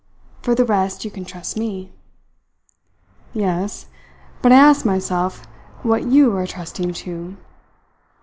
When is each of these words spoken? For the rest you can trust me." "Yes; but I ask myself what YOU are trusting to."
For 0.41 0.55
the 0.55 0.65
rest 0.65 1.05
you 1.05 1.11
can 1.11 1.25
trust 1.25 1.59
me." 1.59 1.91
"Yes; 3.35 3.85
but 4.41 4.51
I 4.51 4.55
ask 4.55 4.83
myself 4.83 5.45
what 5.83 6.07
YOU 6.07 6.35
are 6.37 6.47
trusting 6.47 6.91
to." 7.05 7.37